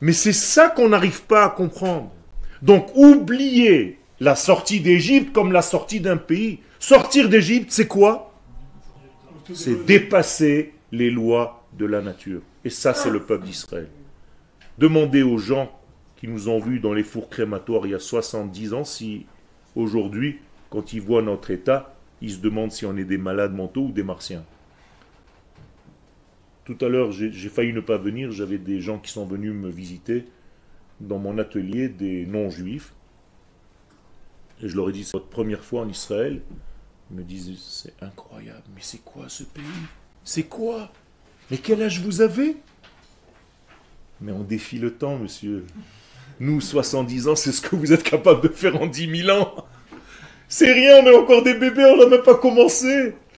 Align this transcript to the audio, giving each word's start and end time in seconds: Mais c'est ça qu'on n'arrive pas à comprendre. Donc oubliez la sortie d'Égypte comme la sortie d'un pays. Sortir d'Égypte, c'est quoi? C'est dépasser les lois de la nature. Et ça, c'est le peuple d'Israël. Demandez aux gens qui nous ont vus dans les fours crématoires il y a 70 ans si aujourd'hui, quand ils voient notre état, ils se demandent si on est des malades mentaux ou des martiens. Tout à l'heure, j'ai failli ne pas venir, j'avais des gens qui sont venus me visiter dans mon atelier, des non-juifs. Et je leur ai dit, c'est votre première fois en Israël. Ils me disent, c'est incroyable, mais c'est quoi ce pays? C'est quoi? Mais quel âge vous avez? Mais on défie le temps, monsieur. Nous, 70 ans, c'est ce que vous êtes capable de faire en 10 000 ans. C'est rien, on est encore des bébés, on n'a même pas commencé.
Mais 0.00 0.12
c'est 0.12 0.32
ça 0.32 0.68
qu'on 0.68 0.90
n'arrive 0.90 1.22
pas 1.22 1.44
à 1.44 1.50
comprendre. 1.50 2.10
Donc 2.62 2.90
oubliez 2.94 3.98
la 4.20 4.34
sortie 4.34 4.80
d'Égypte 4.80 5.32
comme 5.32 5.52
la 5.52 5.62
sortie 5.62 6.00
d'un 6.00 6.16
pays. 6.16 6.60
Sortir 6.78 7.28
d'Égypte, 7.28 7.70
c'est 7.70 7.86
quoi? 7.86 8.32
C'est 9.54 9.86
dépasser 9.86 10.74
les 10.92 11.10
lois 11.10 11.66
de 11.76 11.86
la 11.86 12.02
nature. 12.02 12.42
Et 12.64 12.70
ça, 12.70 12.94
c'est 12.94 13.10
le 13.10 13.22
peuple 13.22 13.46
d'Israël. 13.46 13.88
Demandez 14.78 15.22
aux 15.22 15.38
gens 15.38 15.72
qui 16.16 16.28
nous 16.28 16.48
ont 16.48 16.58
vus 16.58 16.80
dans 16.80 16.92
les 16.92 17.02
fours 17.02 17.28
crématoires 17.28 17.86
il 17.86 17.92
y 17.92 17.94
a 17.94 17.98
70 17.98 18.74
ans 18.74 18.84
si 18.84 19.26
aujourd'hui, 19.74 20.38
quand 20.70 20.92
ils 20.92 21.00
voient 21.00 21.22
notre 21.22 21.50
état, 21.50 21.94
ils 22.20 22.32
se 22.32 22.38
demandent 22.38 22.72
si 22.72 22.84
on 22.84 22.96
est 22.96 23.04
des 23.04 23.18
malades 23.18 23.54
mentaux 23.54 23.86
ou 23.86 23.92
des 23.92 24.02
martiens. 24.02 24.44
Tout 26.68 26.84
à 26.84 26.88
l'heure, 26.90 27.12
j'ai 27.12 27.48
failli 27.48 27.72
ne 27.72 27.80
pas 27.80 27.96
venir, 27.96 28.30
j'avais 28.30 28.58
des 28.58 28.82
gens 28.82 28.98
qui 28.98 29.10
sont 29.10 29.24
venus 29.24 29.54
me 29.54 29.70
visiter 29.70 30.26
dans 31.00 31.18
mon 31.18 31.38
atelier, 31.38 31.88
des 31.88 32.26
non-juifs. 32.26 32.92
Et 34.62 34.68
je 34.68 34.76
leur 34.76 34.90
ai 34.90 34.92
dit, 34.92 35.02
c'est 35.02 35.14
votre 35.14 35.30
première 35.30 35.64
fois 35.64 35.80
en 35.80 35.88
Israël. 35.88 36.42
Ils 37.10 37.16
me 37.16 37.22
disent, 37.22 37.58
c'est 37.58 37.94
incroyable, 38.02 38.64
mais 38.74 38.82
c'est 38.82 39.02
quoi 39.02 39.30
ce 39.30 39.44
pays? 39.44 39.64
C'est 40.24 40.42
quoi? 40.42 40.92
Mais 41.50 41.56
quel 41.56 41.82
âge 41.82 42.02
vous 42.02 42.20
avez? 42.20 42.58
Mais 44.20 44.32
on 44.32 44.42
défie 44.42 44.78
le 44.78 44.92
temps, 44.92 45.16
monsieur. 45.16 45.64
Nous, 46.38 46.60
70 46.60 47.28
ans, 47.28 47.36
c'est 47.36 47.52
ce 47.52 47.62
que 47.62 47.76
vous 47.76 47.94
êtes 47.94 48.02
capable 48.02 48.42
de 48.42 48.48
faire 48.48 48.78
en 48.78 48.86
10 48.86 49.22
000 49.22 49.30
ans. 49.30 49.64
C'est 50.48 50.70
rien, 50.70 51.02
on 51.02 51.06
est 51.06 51.16
encore 51.16 51.42
des 51.42 51.54
bébés, 51.54 51.86
on 51.86 51.96
n'a 51.96 52.10
même 52.10 52.22
pas 52.22 52.34
commencé. 52.34 53.14